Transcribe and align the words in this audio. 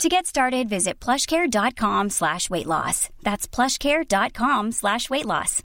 To 0.00 0.08
get 0.08 0.24
started, 0.24 0.72
visit 0.72 0.98
plushcare.com 0.98 2.10
slash 2.10 2.48
weight 2.48 2.66
loss. 2.66 3.12
That's 3.22 3.44
plushcare.com 3.46 4.72
slash 4.72 5.10
weight 5.12 5.28
loss. 5.28 5.60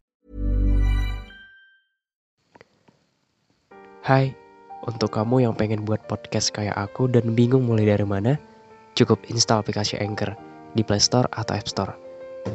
Hai, 4.04 4.32
untuk 4.88 5.16
kamu 5.16 5.48
yang 5.48 5.56
pengen 5.56 5.84
buat 5.84 6.04
podcast 6.08 6.56
kayak 6.56 6.76
aku 6.76 7.12
dan 7.12 7.36
bingung 7.36 7.68
mulai 7.68 7.88
dari 7.92 8.08
mana, 8.08 8.40
cukup 8.96 9.20
install 9.32 9.64
aplikasi 9.64 10.00
Anchor 10.00 10.32
di 10.76 10.84
Play 10.84 11.00
Store 11.00 11.28
atau 11.36 11.56
App 11.56 11.68
Store. 11.68 11.94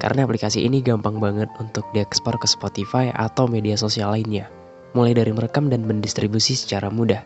Karena 0.01 0.25
aplikasi 0.25 0.65
ini 0.65 0.81
gampang 0.81 1.21
banget 1.21 1.53
untuk 1.61 1.85
diekspor 1.93 2.41
ke 2.41 2.49
Spotify 2.49 3.13
atau 3.13 3.45
media 3.45 3.77
sosial 3.77 4.17
lainnya, 4.17 4.49
mulai 4.97 5.13
dari 5.13 5.29
merekam 5.33 5.69
dan 5.69 5.85
mendistribusi 5.85 6.57
secara 6.57 6.89
mudah. 6.89 7.21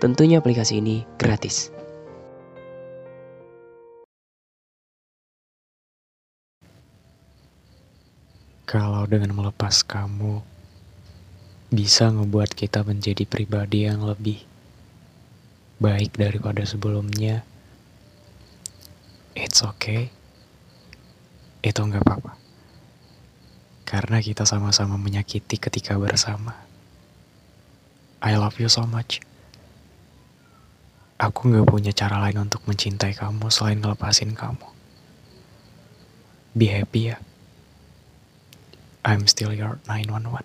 Tentunya 0.00 0.40
aplikasi 0.40 0.80
ini 0.80 1.04
gratis. 1.20 1.68
Kalau 8.66 9.06
dengan 9.06 9.30
melepas 9.30 9.86
kamu 9.86 10.42
bisa 11.70 12.10
ngebuat 12.10 12.50
kita 12.50 12.82
menjadi 12.82 13.22
pribadi 13.22 13.86
yang 13.86 14.02
lebih 14.02 14.42
baik 15.78 16.18
daripada 16.18 16.66
sebelumnya, 16.66 17.46
it's 19.38 19.62
okay. 19.62 20.10
Itu 21.62 21.78
nggak 21.78 22.02
apa-apa. 22.02 22.34
Karena 23.86 24.18
kita 24.18 24.42
sama-sama 24.42 24.98
menyakiti 24.98 25.62
ketika 25.62 25.94
bersama. 25.94 26.58
I 28.18 28.34
love 28.34 28.58
you 28.58 28.66
so 28.66 28.82
much. 28.82 29.22
Aku 31.22 31.54
nggak 31.54 31.70
punya 31.70 31.94
cara 31.94 32.18
lain 32.18 32.50
untuk 32.50 32.66
mencintai 32.66 33.14
kamu 33.14 33.46
selain 33.46 33.78
ngelepasin 33.78 34.34
kamu. 34.34 34.66
Be 36.58 36.66
happy 36.66 37.14
ya. 37.14 37.22
I'm 39.06 39.22
still 39.30 39.54
your 39.54 39.78
911. 39.86 40.42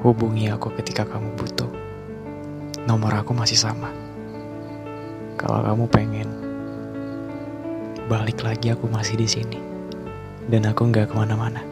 Hubungi 0.00 0.48
aku 0.48 0.72
ketika 0.80 1.04
kamu 1.04 1.36
butuh. 1.36 1.68
Nomor 2.88 3.12
aku 3.12 3.36
masih 3.36 3.60
sama. 3.60 3.92
Kalau 5.36 5.60
kamu 5.68 5.84
pengen 5.92 6.28
balik 8.08 8.40
lagi, 8.40 8.72
aku 8.72 8.88
masih 8.88 9.20
di 9.20 9.28
sini 9.28 9.73
dan 10.48 10.68
aku 10.68 10.92
nggak 10.92 11.08
ke 11.08 11.14
mana-mana. 11.16 11.62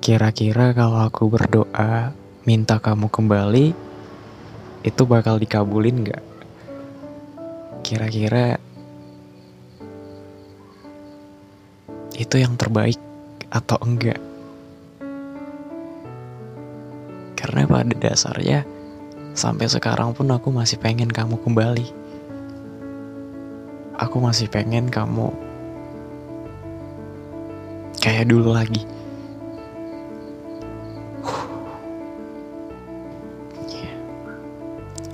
Kira-kira 0.00 0.72
kalau 0.72 1.06
aku 1.06 1.28
berdoa 1.28 2.16
minta 2.48 2.80
kamu 2.80 3.12
kembali, 3.12 3.76
itu 4.80 5.02
bakal 5.04 5.36
dikabulin 5.36 6.02
nggak? 6.02 6.24
Kira-kira 7.84 8.56
itu 12.16 12.36
yang 12.40 12.56
terbaik 12.56 12.96
atau 13.52 13.76
enggak? 13.84 14.29
Pada 17.70 17.94
dasarnya 17.94 18.66
sampai 19.38 19.70
sekarang 19.70 20.10
pun 20.10 20.26
aku 20.34 20.50
masih 20.50 20.74
pengen 20.82 21.06
kamu 21.06 21.38
kembali. 21.38 21.86
Aku 24.02 24.18
masih 24.18 24.50
pengen 24.50 24.90
kamu 24.90 25.30
kayak 28.02 28.26
dulu 28.26 28.50
lagi. 28.50 28.82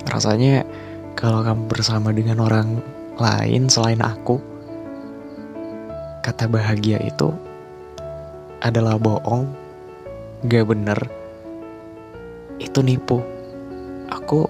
Rasanya 0.07 0.65
kalau 1.13 1.45
kamu 1.45 1.69
bersama 1.69 2.09
dengan 2.09 2.41
orang 2.41 2.81
lain 3.21 3.69
selain 3.69 4.01
aku, 4.01 4.41
kata 6.25 6.49
bahagia 6.49 6.97
itu 7.05 7.29
adalah 8.63 8.97
bohong, 8.97 9.45
gak 10.47 10.65
bener, 10.73 10.97
itu 12.57 12.79
nipu. 12.81 13.21
Aku 14.09 14.49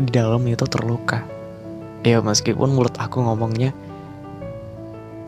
di 0.00 0.10
dalam 0.10 0.44
itu 0.48 0.64
terluka. 0.68 1.24
Ya 2.02 2.18
meskipun 2.18 2.74
mulut 2.74 2.98
aku 2.98 3.22
ngomongnya 3.22 3.70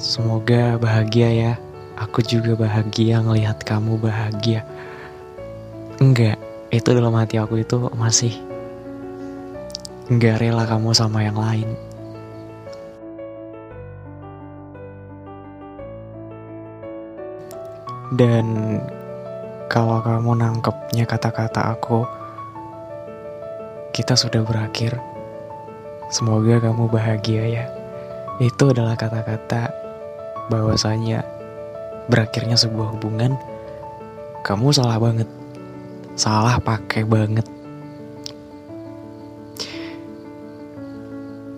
semoga 0.00 0.76
bahagia 0.76 1.30
ya. 1.30 1.52
Aku 1.94 2.26
juga 2.26 2.58
bahagia 2.58 3.22
ngelihat 3.22 3.62
kamu 3.62 4.02
bahagia. 4.02 4.66
Enggak, 6.02 6.42
itu 6.74 6.90
dalam 6.90 7.14
hati 7.14 7.38
aku 7.38 7.62
itu 7.62 7.86
masih 7.94 8.34
enggak 10.10 10.42
rela 10.42 10.66
kamu 10.66 10.90
sama 10.90 11.22
yang 11.22 11.38
lain. 11.38 11.70
Dan 18.18 18.78
kalau 19.74 19.98
kamu 19.98 20.38
nangkepnya 20.38 21.02
kata-kata 21.02 21.74
aku, 21.74 22.06
kita 23.90 24.14
sudah 24.14 24.46
berakhir. 24.46 25.02
Semoga 26.14 26.62
kamu 26.62 26.86
bahagia 26.86 27.42
ya. 27.42 27.66
Itu 28.38 28.70
adalah 28.70 28.94
kata-kata 28.94 29.74
bahwasanya 30.46 31.26
berakhirnya 32.06 32.54
sebuah 32.54 32.94
hubungan. 32.94 33.34
Kamu 34.46 34.70
salah 34.70 35.02
banget. 35.02 35.26
Salah 36.14 36.62
pakai 36.62 37.02
banget. 37.02 37.50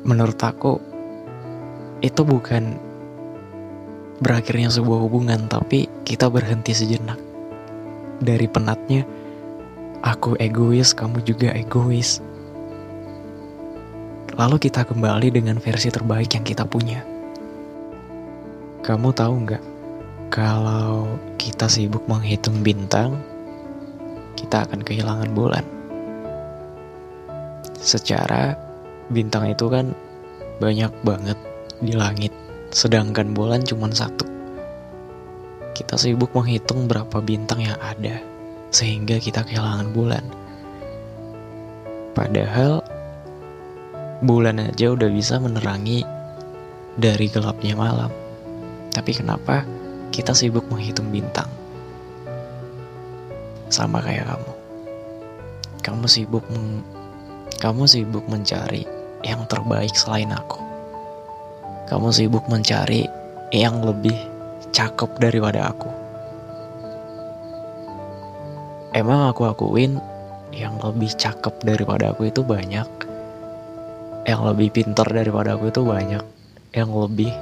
Menurut 0.09 0.41
aku 0.41 0.81
itu 2.01 2.25
bukan 2.25 2.81
berakhirnya 4.25 4.73
sebuah 4.73 5.05
hubungan, 5.05 5.53
tapi 5.53 5.85
kita 6.09 6.33
berhenti 6.33 6.73
sejenak 6.73 7.26
dari 8.21 8.49
penatnya 8.49 9.05
aku 10.07 10.39
egois, 10.39 10.95
kamu 10.95 11.23
juga 11.27 11.51
egois. 11.53 12.23
Lalu 14.37 14.57
kita 14.69 14.85
kembali 14.85 15.33
dengan 15.33 15.57
versi 15.59 15.89
terbaik 15.89 16.37
yang 16.37 16.45
kita 16.45 16.69
punya. 16.69 17.01
Kamu 18.85 19.11
tahu 19.11 19.35
nggak, 19.49 19.65
kalau 20.31 21.09
kita 21.41 21.67
sibuk 21.67 22.05
menghitung 22.07 22.61
bintang, 22.63 23.19
kita 24.39 24.69
akan 24.69 24.85
kehilangan 24.85 25.31
bulan. 25.33 25.65
Secara 27.81 28.55
bintang 29.11 29.51
itu 29.51 29.67
kan 29.67 29.91
banyak 30.61 30.93
banget 31.03 31.39
di 31.83 31.97
langit, 31.97 32.31
sedangkan 32.71 33.33
bulan 33.33 33.65
cuma 33.65 33.91
satu. 33.91 34.36
Kita 35.77 36.01
sibuk 36.01 36.33
menghitung 36.33 36.89
berapa 36.89 37.21
bintang 37.21 37.61
yang 37.61 37.77
ada, 37.77 38.17
sehingga 38.73 39.21
kita 39.21 39.45
kehilangan 39.45 39.93
bulan. 39.93 40.25
Padahal, 42.17 42.81
bulan 44.25 44.73
aja 44.73 44.97
udah 44.97 45.13
bisa 45.13 45.37
menerangi 45.37 46.01
dari 46.97 47.29
gelapnya 47.29 47.77
malam. 47.77 48.09
Tapi 48.89 49.13
kenapa 49.13 49.69
kita 50.17 50.33
sibuk 50.33 50.65
menghitung 50.73 51.13
bintang? 51.13 51.53
Sama 53.69 54.01
kayak 54.01 54.33
kamu. 54.33 54.53
Kamu 55.85 56.07
sibuk 56.09 56.49
meng 56.49 56.81
kamu 57.61 57.85
sibuk 57.85 58.25
mencari 58.33 58.89
yang 59.21 59.45
terbaik 59.45 59.93
selain 59.93 60.33
aku. 60.33 60.57
Kamu 61.85 62.09
sibuk 62.17 62.49
mencari 62.49 63.05
yang 63.53 63.85
lebih 63.85 64.36
cakep 64.77 65.09
daripada 65.17 65.73
aku. 65.73 65.89
emang 68.93 69.29
aku 69.33 69.49
akuin 69.49 69.97
yang 70.53 70.77
lebih 70.85 71.09
cakep 71.17 71.65
daripada 71.65 72.13
aku 72.13 72.29
itu 72.29 72.45
banyak. 72.45 72.85
Yang 74.29 74.41
lebih 74.53 74.69
pintar 74.77 75.09
daripada 75.09 75.57
aku 75.57 75.73
itu 75.73 75.81
banyak. 75.81 76.25
Yang 76.77 76.91
lebih 77.09 77.33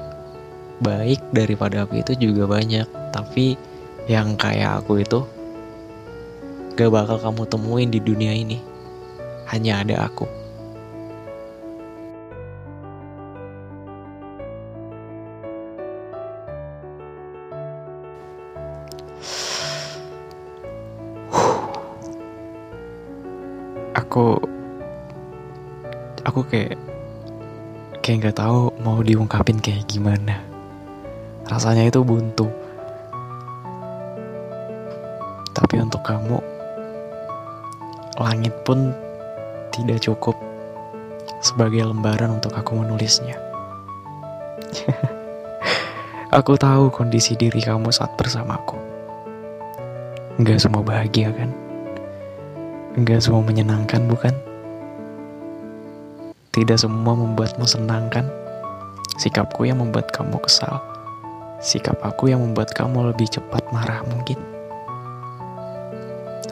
baik 0.78 1.18
daripada 1.34 1.82
aku 1.82 2.06
itu 2.06 2.14
juga 2.30 2.46
banyak. 2.46 2.86
Tapi 3.10 3.58
yang 4.06 4.38
kayak 4.38 4.86
aku 4.86 5.02
itu 5.02 5.26
gak 6.78 6.90
bakal 6.90 7.18
kamu 7.18 7.42
temuin 7.50 7.90
di 7.90 7.98
dunia 7.98 8.30
ini. 8.30 8.62
Hanya 9.50 9.82
ada 9.82 10.06
aku 10.06 10.43
aku 26.34 26.50
kayak 26.50 26.74
kayak 28.02 28.26
nggak 28.26 28.42
tahu 28.42 28.74
mau 28.82 28.98
diungkapin 29.06 29.62
kayak 29.62 29.86
gimana. 29.86 30.42
Rasanya 31.46 31.86
itu 31.86 32.02
buntu. 32.02 32.50
Tapi 35.54 35.78
untuk 35.78 36.02
kamu 36.02 36.42
langit 38.18 38.50
pun 38.66 38.90
tidak 39.70 40.02
cukup 40.02 40.34
sebagai 41.38 41.86
lembaran 41.86 42.34
untuk 42.34 42.50
aku 42.58 42.82
menulisnya. 42.82 43.38
Aku 46.42 46.58
tahu 46.58 46.90
kondisi 46.90 47.38
diri 47.38 47.62
kamu 47.62 47.94
saat 47.94 48.10
bersamaku. 48.18 48.74
Nggak 50.42 50.58
semua 50.58 50.82
bahagia 50.82 51.30
kan? 51.30 51.54
Nggak 52.98 53.22
semua 53.22 53.38
menyenangkan 53.46 54.02
bukan 54.10 54.34
tidak 56.54 56.78
semua 56.78 57.18
membuatmu 57.18 57.66
senang 57.66 58.06
kan? 58.14 58.30
Sikapku 59.18 59.66
yang 59.66 59.82
membuat 59.82 60.14
kamu 60.14 60.38
kesal. 60.38 60.78
Sikap 61.58 61.98
aku 61.98 62.30
yang 62.30 62.46
membuat 62.46 62.70
kamu 62.78 63.10
lebih 63.10 63.26
cepat 63.26 63.66
marah 63.74 64.06
mungkin. 64.06 64.38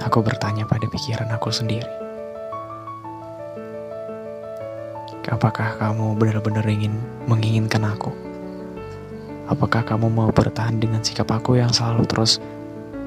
Aku 0.03 0.19
bertanya 0.19 0.67
pada 0.67 0.83
pikiran 0.91 1.31
aku 1.31 1.55
sendiri. 1.55 1.87
Apakah 5.31 5.79
kamu 5.79 6.19
benar-benar 6.19 6.67
ingin 6.67 6.99
menginginkan 7.31 7.87
aku? 7.87 8.11
Apakah 9.47 9.87
kamu 9.87 10.11
mau 10.11 10.35
bertahan 10.35 10.83
dengan 10.83 10.99
sikap 11.07 11.31
aku 11.31 11.63
yang 11.63 11.71
selalu 11.71 12.11
terus 12.11 12.43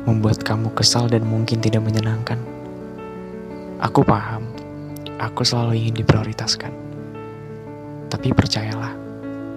membuat 0.08 0.40
kamu 0.48 0.72
kesal 0.72 1.12
dan 1.12 1.28
mungkin 1.28 1.60
tidak 1.60 1.84
menyenangkan? 1.84 2.40
Aku 3.84 4.00
paham, 4.08 4.48
aku 5.20 5.48
selalu 5.48 5.80
ingin 5.86 6.04
diprioritaskan. 6.04 6.74
Tapi 8.12 8.32
percayalah, 8.32 8.94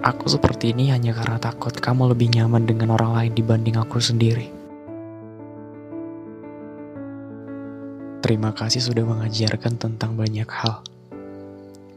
aku 0.03 0.25
seperti 0.31 0.71
ini 0.71 0.91
hanya 0.91 1.15
karena 1.15 1.37
takut 1.39 1.75
kamu 1.75 2.11
lebih 2.15 2.31
nyaman 2.33 2.65
dengan 2.67 2.95
orang 2.95 3.15
lain 3.15 3.33
dibanding 3.35 3.75
aku 3.79 3.99
sendiri. 3.99 4.51
Terima 8.19 8.51
kasih 8.51 8.83
sudah 8.83 9.07
mengajarkan 9.07 9.79
tentang 9.79 10.13
banyak 10.19 10.45
hal. 10.51 10.83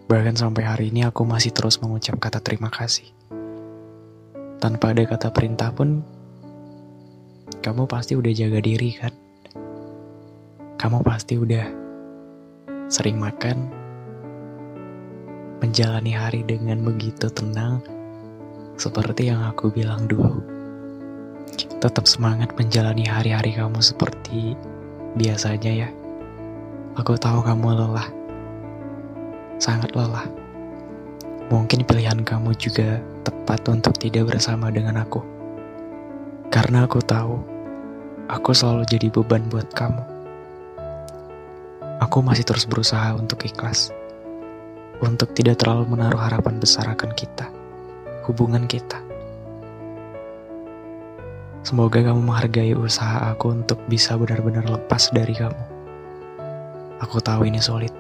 Bahkan 0.06 0.38
sampai 0.38 0.62
hari 0.65 0.85
ini 0.94 1.03
aku 1.03 1.26
masih 1.26 1.50
terus 1.50 1.82
mengucap 1.82 2.17
kata 2.23 2.38
terima 2.38 2.70
kasih. 2.70 3.11
Tanpa 4.62 4.94
ada 4.94 5.03
kata 5.03 5.35
perintah 5.35 5.75
pun, 5.75 6.06
kamu 7.58 7.91
pasti 7.91 8.15
udah 8.15 8.31
jaga 8.31 8.62
diri 8.62 8.94
kan? 8.94 9.11
Kamu 10.79 11.03
pasti 11.03 11.35
udah 11.35 11.81
sering 12.93 13.17
makan, 13.17 13.73
menjalani 15.65 16.12
hari 16.12 16.44
dengan 16.44 16.85
begitu 16.85 17.25
tenang, 17.33 17.81
seperti 18.77 19.33
yang 19.33 19.41
aku 19.49 19.73
bilang 19.73 20.05
dulu. 20.05 20.44
Tetap 21.81 22.05
semangat 22.05 22.53
menjalani 22.53 23.09
hari-hari 23.09 23.56
kamu 23.56 23.81
seperti 23.81 24.53
biasanya 25.17 25.73
ya. 25.73 25.89
Aku 27.00 27.17
tahu 27.17 27.41
kamu 27.41 27.81
lelah, 27.81 28.12
sangat 29.56 29.97
lelah. 29.97 30.29
Mungkin 31.49 31.89
pilihan 31.89 32.21
kamu 32.21 32.53
juga 32.61 33.00
tepat 33.25 33.65
untuk 33.73 33.97
tidak 33.97 34.37
bersama 34.37 34.69
dengan 34.69 35.00
aku. 35.00 35.25
Karena 36.53 36.85
aku 36.85 37.00
tahu, 37.00 37.41
aku 38.29 38.53
selalu 38.53 38.85
jadi 38.85 39.09
beban 39.09 39.49
buat 39.49 39.73
kamu. 39.73 40.12
Aku 42.02 42.19
masih 42.19 42.43
terus 42.43 42.66
berusaha 42.66 43.14
untuk 43.14 43.46
ikhlas 43.46 43.94
untuk 45.02 45.34
tidak 45.34 45.58
terlalu 45.58 45.99
menaruh 45.99 46.22
harapan 46.22 46.62
besar 46.62 46.87
akan 46.87 47.10
kita, 47.19 47.50
hubungan 48.31 48.70
kita. 48.70 49.02
Semoga 51.66 52.02
kamu 52.02 52.22
menghargai 52.22 52.75
usaha 52.75 53.31
aku 53.34 53.54
untuk 53.54 53.78
bisa 53.90 54.14
benar-benar 54.14 54.66
lepas 54.66 55.10
dari 55.10 55.34
kamu. 55.34 55.62
Aku 57.02 57.19
tahu 57.19 57.50
ini 57.50 57.58
sulit. 57.58 57.90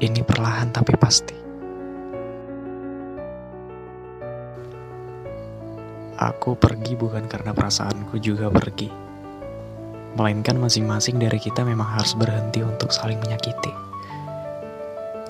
Ini 0.00 0.20
perlahan 0.24 0.68
tapi 0.72 0.92
pasti. 1.00 1.36
Aku 6.16 6.54
pergi 6.56 6.92
bukan 6.96 7.24
karena 7.24 7.56
perasaanku 7.56 8.20
juga 8.20 8.52
pergi. 8.52 9.11
Melainkan 10.12 10.60
masing-masing 10.60 11.16
dari 11.16 11.40
kita 11.40 11.64
memang 11.64 11.88
harus 11.88 12.12
berhenti 12.12 12.60
untuk 12.60 12.92
saling 12.92 13.16
menyakiti. 13.16 13.72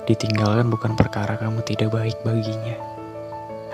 Ditinggalkan 0.03 0.67
bukan 0.67 0.99
perkara 0.99 1.39
kamu 1.39 1.63
tidak 1.63 1.95
baik 1.95 2.19
baginya. 2.27 2.75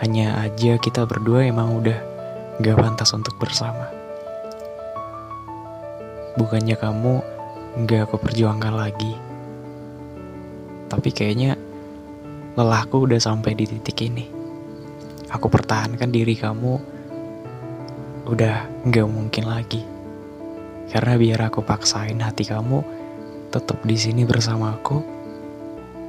Hanya 0.05 0.37
aja 0.45 0.77
kita 0.77 1.09
berdua 1.09 1.49
emang 1.49 1.73
udah 1.81 1.97
gak 2.61 2.77
pantas 2.77 3.09
untuk 3.17 3.33
bersama. 3.41 3.89
Bukannya 6.37 6.77
kamu 6.77 7.13
gak 7.89 8.05
aku 8.05 8.15
perjuangkan 8.21 8.77
lagi. 8.77 9.17
Tapi 10.93 11.09
kayaknya 11.09 11.57
lelahku 12.53 13.09
udah 13.09 13.17
sampai 13.17 13.57
di 13.57 13.65
titik 13.65 14.05
ini. 14.05 14.29
Aku 15.33 15.49
pertahankan 15.49 16.13
diri 16.13 16.37
kamu 16.37 16.73
udah 18.29 18.55
gak 18.85 19.07
mungkin 19.09 19.49
lagi. 19.49 19.98
Karena 20.89 21.13
biar 21.21 21.39
aku 21.45 21.61
paksain 21.61 22.17
hati 22.17 22.49
kamu 22.49 22.81
tetap 23.53 23.81
di 23.85 23.93
sini 23.93 24.25
bersama 24.25 24.73
aku, 24.73 25.01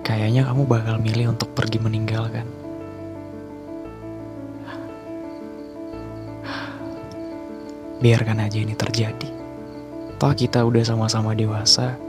kayaknya 0.00 0.48
kamu 0.48 0.64
bakal 0.64 0.96
milih 0.96 1.36
untuk 1.36 1.52
pergi 1.52 1.76
meninggalkan. 1.80 2.48
Biarkan 8.00 8.40
aja 8.40 8.56
ini 8.56 8.72
terjadi. 8.72 9.28
Toh 10.16 10.32
kita 10.32 10.64
udah 10.64 10.80
sama-sama 10.80 11.36
dewasa. 11.36 12.00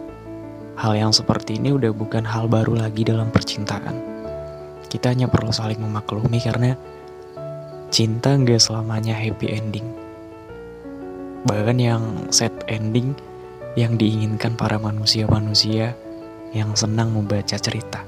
Hal 0.80 0.96
yang 0.96 1.12
seperti 1.12 1.60
ini 1.60 1.76
udah 1.76 1.92
bukan 1.92 2.24
hal 2.24 2.48
baru 2.48 2.80
lagi 2.80 3.04
dalam 3.04 3.28
percintaan. 3.28 4.00
Kita 4.88 5.12
hanya 5.12 5.28
perlu 5.28 5.52
saling 5.52 5.84
memaklumi 5.84 6.40
karena 6.40 6.80
cinta 7.92 8.32
nggak 8.36 8.60
selamanya 8.60 9.12
happy 9.12 9.52
ending. 9.52 10.11
Bahkan 11.42 11.78
yang 11.82 12.04
sad 12.30 12.54
ending 12.70 13.18
yang 13.74 13.96
diinginkan 13.98 14.54
para 14.54 14.78
manusia-manusia 14.78 15.98
yang 16.52 16.76
senang 16.76 17.16
membaca 17.16 17.56
cerita. 17.56 18.04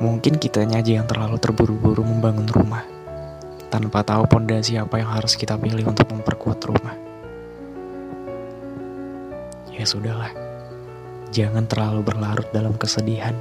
Mungkin 0.00 0.40
kitanya 0.40 0.80
aja 0.80 1.00
yang 1.00 1.08
terlalu 1.08 1.36
terburu-buru 1.36 2.06
membangun 2.06 2.48
rumah, 2.48 2.84
tanpa 3.68 4.00
tahu 4.00 4.24
pondasi 4.28 4.80
apa 4.80 5.00
yang 5.00 5.10
harus 5.12 5.36
kita 5.36 5.60
pilih 5.60 5.92
untuk 5.92 6.08
memperkuat 6.08 6.60
rumah. 6.64 6.96
Ya 9.72 9.84
sudahlah, 9.84 10.32
jangan 11.32 11.68
terlalu 11.68 12.04
berlarut 12.04 12.48
dalam 12.52 12.76
kesedihan. 12.76 13.36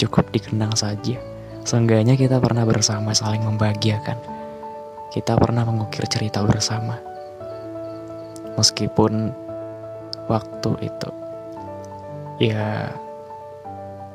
Cukup 0.00 0.32
dikenang 0.32 0.72
saja. 0.76 1.20
Seenggaknya 1.64 2.16
kita 2.16 2.40
pernah 2.40 2.64
bersama 2.64 3.12
saling 3.12 3.44
membahagiakan. 3.44 4.39
Kita 5.10 5.34
pernah 5.34 5.66
mengukir 5.66 6.06
cerita 6.06 6.40
bersama. 6.46 6.94
Meskipun 8.54 9.34
waktu 10.30 10.70
itu 10.86 11.10
ya 12.38 12.88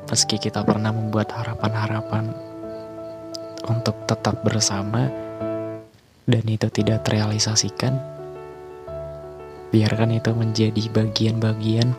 meski 0.08 0.40
kita 0.40 0.64
pernah 0.64 0.90
membuat 0.90 1.30
harapan-harapan 1.36 2.32
untuk 3.68 3.94
tetap 4.08 4.40
bersama 4.40 5.12
dan 6.24 6.44
itu 6.48 6.66
tidak 6.72 7.04
terrealisasikan 7.04 8.00
biarkan 9.70 10.16
itu 10.16 10.32
menjadi 10.32 10.82
bagian-bagian 10.90 11.92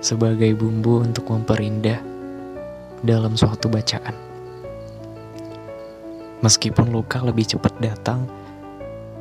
sebagai 0.00 0.56
bumbu 0.56 1.04
untuk 1.04 1.28
memperindah 1.28 2.00
dalam 3.04 3.36
suatu 3.36 3.68
bacaan 3.68 4.29
meskipun 6.40 6.92
luka 6.92 7.20
lebih 7.24 7.44
cepat 7.56 7.76
datang 7.80 8.28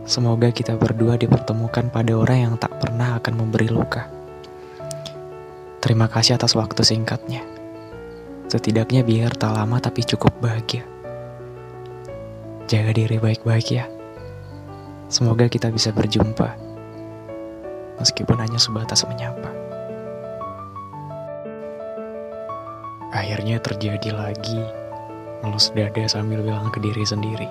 Semoga 0.09 0.49
kita 0.49 0.73
berdua 0.73 1.21
dipertemukan 1.21 1.93
pada 1.93 2.17
orang 2.17 2.39
yang 2.41 2.55
tak 2.57 2.73
pernah 2.81 3.21
akan 3.21 3.45
memberi 3.45 3.69
luka. 3.69 4.09
Terima 5.85 6.09
kasih 6.09 6.33
atas 6.33 6.57
waktu 6.57 6.81
singkatnya. 6.81 7.45
Setidaknya 8.49 9.05
biar 9.05 9.37
tak 9.37 9.53
lama 9.53 9.77
tapi 9.77 10.01
cukup 10.01 10.33
bahagia. 10.41 10.81
Jaga 12.65 12.89
diri 12.89 13.21
baik-baik 13.21 13.69
ya. 13.69 13.85
Semoga 15.13 15.45
kita 15.45 15.69
bisa 15.69 15.93
berjumpa. 15.93 16.57
Meskipun 18.01 18.41
hanya 18.41 18.57
sebatas 18.57 19.05
menyapa. 19.05 19.53
Akhirnya 23.13 23.61
terjadi 23.61 24.09
lagi 24.09 24.78
ngelus 25.43 25.71
dada 25.71 26.03
sambil 26.09 26.43
bilang 26.43 26.71
ke 26.71 26.79
diri 26.83 27.03
sendiri. 27.07 27.47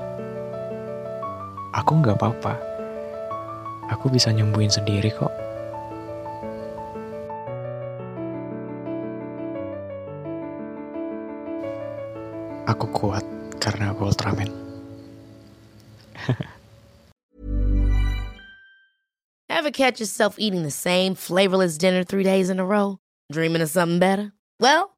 Aku 1.77 2.01
nggak 2.01 2.19
apa-apa. 2.21 2.55
Aku 3.89 4.13
bisa 4.13 4.29
nyembuhin 4.35 4.69
sendiri 4.69 5.09
kok. 5.15 5.33
Aku 12.69 12.85
kuat 12.93 13.25
karena 13.57 13.97
aku 13.97 14.13
Ultraman. 14.13 14.53
Ever 19.49 19.73
catch 19.73 19.99
yourself 19.99 20.37
eating 20.39 20.63
the 20.63 20.71
same 20.71 21.17
flavorless 21.17 21.79
dinner 21.79 22.05
three 22.05 22.23
days 22.23 22.51
in 22.53 22.61
a 22.61 22.65
row? 22.65 22.99
Dreaming 23.33 23.63
of 23.63 23.71
something 23.71 23.99
better? 23.99 24.33
Well, 24.61 24.98